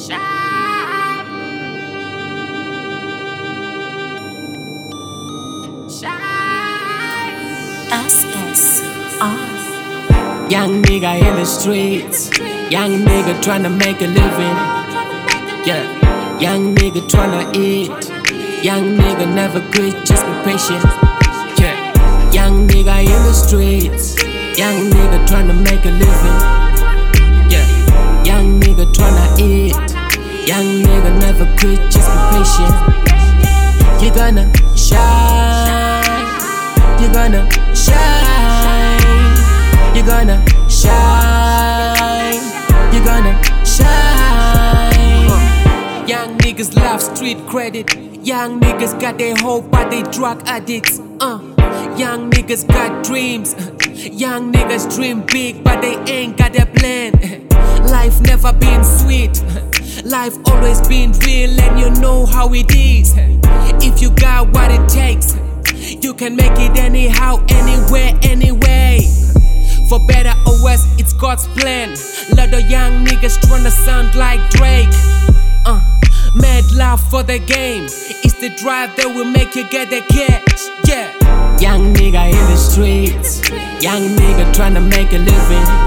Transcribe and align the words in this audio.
SSR. 0.00 0.40
Young 10.50 10.82
nigga 10.82 11.20
in 11.20 11.36
the 11.36 11.44
streets. 11.44 12.30
Young 12.70 13.04
nigga 13.04 13.34
tryna 13.42 13.76
make 13.76 14.00
a 14.00 14.06
living. 14.06 14.56
Yeah. 15.66 15.84
Young 16.40 16.74
nigga 16.74 17.02
tryna 17.02 17.54
eat. 17.54 17.90
Young 18.64 18.96
nigga 18.96 19.26
never 19.34 19.60
quit, 19.72 19.94
just 20.06 20.24
be 20.24 20.32
patient. 20.44 20.82
Yeah. 21.60 21.76
Young 22.32 22.66
nigga 22.66 23.00
in 23.00 23.22
the 23.24 23.34
streets. 23.34 24.16
Young 24.58 24.90
nigga 24.90 25.26
tryna 25.26 25.62
make 25.62 25.84
a 25.84 25.90
living. 25.90 26.49
Never 31.32 31.46
quit, 31.58 31.78
just 31.90 32.10
be 32.10 32.18
patient. 32.34 32.74
You're 34.02 34.14
gonna 34.14 34.50
shine. 34.76 36.26
You're 37.00 37.12
gonna 37.12 37.46
shine. 37.74 38.96
You're 39.94 40.06
gonna 40.06 40.44
shine. 40.68 42.40
You're 42.92 43.04
gonna 43.04 43.34
shine. 43.64 44.88
Young 46.08 46.36
niggas 46.38 46.74
love 46.74 47.00
street 47.00 47.38
credit. 47.46 47.94
Young 48.24 48.60
niggas 48.60 49.00
got 49.00 49.18
their 49.18 49.36
hope, 49.36 49.70
but 49.70 49.88
they 49.90 50.02
drug 50.02 50.42
addicts. 50.46 50.98
Uh. 51.20 51.38
Young 51.96 52.30
niggas 52.30 52.66
got 52.66 53.04
dreams. 53.04 53.54
Young 53.94 54.52
niggas 54.52 54.92
dream 54.96 55.22
big, 55.26 55.62
but 55.62 55.80
they 55.80 55.96
ain't 56.12 56.36
got 56.36 56.58
a 56.58 56.66
plan. 56.66 57.12
Life 57.88 58.20
never 58.22 58.52
been 58.52 58.82
sweet. 58.82 59.40
Life 60.04 60.38
always 60.46 60.80
been 60.88 61.12
real, 61.26 61.60
and 61.60 61.78
you 61.78 61.90
know 62.00 62.24
how 62.24 62.52
it 62.54 62.74
is. 62.74 63.14
If 63.84 64.00
you 64.00 64.10
got 64.10 64.48
what 64.52 64.70
it 64.70 64.88
takes, 64.88 65.36
you 66.02 66.14
can 66.14 66.36
make 66.36 66.58
it 66.58 66.78
anyhow, 66.78 67.44
anywhere, 67.50 68.18
anyway. 68.22 69.00
For 69.90 69.98
better 70.06 70.32
or 70.46 70.64
worse, 70.64 70.86
it's 70.98 71.12
God's 71.12 71.46
plan. 71.48 71.90
Lot 72.34 72.54
of 72.54 72.70
young 72.70 73.04
niggas 73.04 73.38
tryna 73.40 73.70
sound 73.70 74.14
like 74.14 74.40
Drake. 74.50 74.88
Uh, 75.66 75.80
mad 76.34 76.64
love 76.72 77.00
for 77.10 77.22
the 77.22 77.38
game. 77.38 77.84
It's 77.84 78.34
the 78.34 78.48
drive 78.56 78.96
that 78.96 79.06
will 79.06 79.26
make 79.26 79.54
you 79.54 79.68
get 79.68 79.90
the 79.90 80.00
cash. 80.00 80.68
Yeah. 80.88 81.12
Young 81.58 81.92
nigga 81.92 82.30
in 82.30 82.50
the 82.50 82.56
streets. 82.56 83.46
Young 83.82 84.16
nigga 84.16 84.50
tryna 84.54 84.88
make 84.88 85.12
a 85.12 85.18
living. 85.18 85.79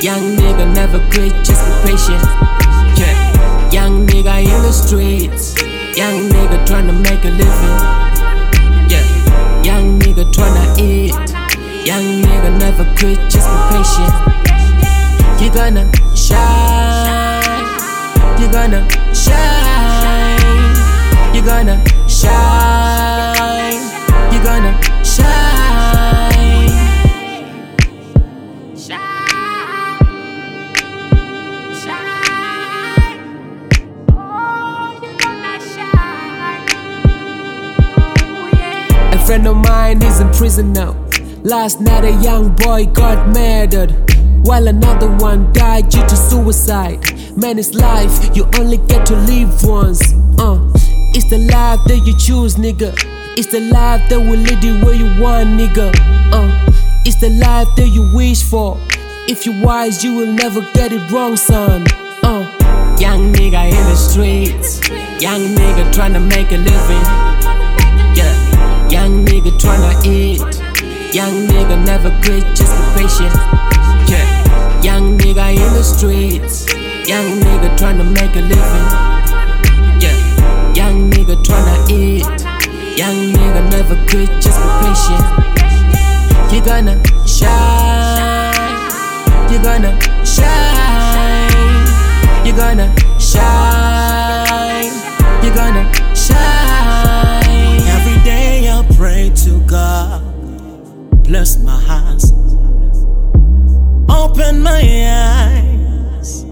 Young 0.00 0.36
nigga 0.36 0.72
never 0.74 1.00
quit, 1.10 1.32
just 1.44 1.64
be 1.66 1.90
patient. 1.90 2.22
Yeah. 2.96 3.72
Young 3.72 4.06
nigga 4.06 4.44
in 4.44 4.62
the 4.62 4.70
streets. 4.70 5.56
Young 5.98 6.28
nigga 6.30 6.64
tryna 6.64 6.94
make 7.02 7.24
a 7.24 7.30
living. 7.30 7.76
Yeah. 8.88 9.02
Young 9.64 9.98
nigga 9.98 10.24
tryna 10.30 10.78
eat. 10.78 11.10
Young 11.84 12.22
nigga 12.22 12.58
never 12.60 12.84
quit, 12.94 13.18
just 13.28 13.48
be 13.50 13.58
patient. 13.74 14.14
You're 15.42 15.52
gonna 15.52 15.90
shine. 16.14 17.66
You're 18.38 18.52
gonna 18.52 18.86
shine. 19.12 20.34
You're 21.34 21.44
gonna 21.44 21.82
shine. 22.06 23.82
You're 24.32 24.44
gonna 24.44 24.97
friend 39.28 39.46
of 39.46 39.56
mine 39.56 40.02
is 40.02 40.20
in 40.20 40.30
prison 40.30 40.72
now. 40.72 40.96
Last 41.42 41.82
night 41.82 42.02
a 42.02 42.12
young 42.22 42.56
boy 42.56 42.86
got 42.86 43.28
murdered. 43.28 43.90
While 44.46 44.68
another 44.68 45.14
one 45.16 45.52
died 45.52 45.90
due 45.90 46.00
to 46.00 46.16
suicide. 46.16 46.98
Man, 47.36 47.58
it's 47.58 47.74
life, 47.74 48.34
you 48.34 48.48
only 48.58 48.78
get 48.78 49.04
to 49.08 49.14
live 49.14 49.52
once. 49.64 50.00
Uh, 50.38 50.58
it's 51.14 51.28
the 51.28 51.46
life 51.52 51.78
that 51.88 52.00
you 52.06 52.16
choose, 52.16 52.54
nigga. 52.54 52.94
It's 53.36 53.48
the 53.48 53.60
life 53.60 54.08
that 54.08 54.18
will 54.18 54.40
lead 54.48 54.64
you 54.64 54.82
where 54.82 54.94
you 54.94 55.04
want, 55.20 55.60
nigga. 55.60 55.92
Uh, 56.32 56.72
it's 57.04 57.20
the 57.20 57.28
life 57.28 57.68
that 57.76 57.88
you 57.88 58.10
wish 58.16 58.42
for. 58.42 58.80
If 59.28 59.44
you're 59.44 59.62
wise, 59.62 60.02
you 60.02 60.14
will 60.14 60.32
never 60.32 60.62
get 60.72 60.90
it 60.90 61.10
wrong, 61.10 61.36
son. 61.36 61.84
Uh, 62.22 62.48
young 62.98 63.34
nigga 63.34 63.68
in 63.68 63.84
the 63.90 63.94
streets. 63.94 64.88
Young 65.20 65.54
nigga 65.54 65.92
trying 65.92 66.14
to 66.14 66.20
make 66.20 66.50
a 66.50 66.56
living. 66.56 67.27
Nigga 69.38 69.52
tryna 69.56 70.04
eat. 70.04 70.40
Young 71.14 71.46
nigga 71.46 71.76
never 71.86 72.10
quit, 72.24 72.42
just 72.56 72.74
be 72.74 73.02
patient. 73.02 73.32
Yeah. 74.10 74.82
Young 74.82 75.16
nigga 75.16 75.52
in 75.52 75.74
the 75.74 75.84
streets. 75.84 76.66
Young 77.06 77.38
nigga 77.38 77.70
tryna 77.78 78.02
make 78.18 78.34
a 78.34 78.40
living. 78.40 78.88
Yeah. 80.02 80.74
Young 80.74 81.08
nigga 81.08 81.36
tryna 81.44 81.88
eat. 81.88 82.26
Young 82.98 83.32
nigga 83.32 83.70
never 83.70 83.94
quit, 84.10 84.28
just 84.42 84.58
be 84.58 84.68
patient. 84.82 85.24
You're 86.52 86.64
gonna 86.64 87.00
shine. 87.24 88.54
You're 89.52 89.62
gonna 89.62 90.26
shine. 90.26 90.87
Bless 101.28 101.58
my 101.58 101.78
eyes, 101.86 102.32
open 104.08 104.62
my 104.62 104.80
eyes. 105.04 106.44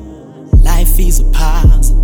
Life 0.63 0.99
is 1.01 1.21
a 1.21 1.25
puzzle. 1.33 1.97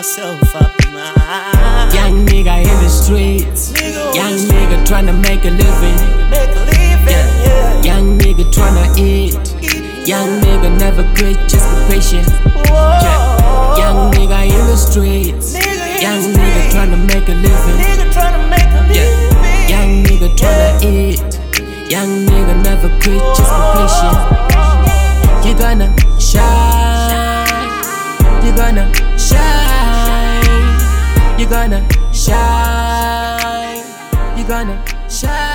Myself 0.00 0.54
up 0.56 0.72
now. 0.94 1.90
Young 1.92 2.24
nigga 2.24 2.56
in 2.64 2.76
the 2.82 2.88
streets. 2.88 3.72
Nigga 3.72 4.14
Young 4.14 4.32
nigga 4.48 4.76
tryna 4.88 5.12
make 5.28 5.44
a 5.44 5.50
living. 5.50 5.98
Make 6.32 6.56
a 6.56 6.64
living, 6.72 7.28
Yeah. 7.44 7.44
yeah. 7.44 7.82
Young 7.82 8.18
nigga 8.18 8.44
tryna 8.50 8.86
eat. 8.96 9.34
Young 10.08 10.40
nigga 10.40 10.70
never 10.78 11.02
quit, 11.16 11.36
just 11.52 11.68
be 11.68 11.76
patient. 11.92 12.26
Yeah. 12.64 13.76
Young 13.76 14.10
nigga 14.12 14.40
in 14.48 14.66
the 14.72 14.76
streets. 14.78 15.52
Nigga 15.52 15.68
in 15.68 15.96
the 15.96 16.02
Young 16.06 16.22
nigga 16.32 16.60
streets. 16.60 16.74
tryna 16.74 16.98
make 17.12 17.28
a 17.28 17.36
living. 17.44 17.78
Nigga 17.84 18.06
tryna 18.16 18.40
make 18.48 18.72
a 18.72 18.82
Yeah. 18.96 19.68
Young 19.72 19.92
nigga 20.04 20.28
tryna 20.40 20.82
eat. 20.82 21.20
Young 21.92 22.24
nigga 22.24 22.54
never 22.64 22.88
quit, 23.04 23.20
just 23.36 23.52
be 23.52 23.62
patient. 23.76 24.39
Gonna 31.68 31.86
shine. 32.14 33.84
You're 34.34 34.48
gonna 34.48 34.82
shine. 35.10 35.49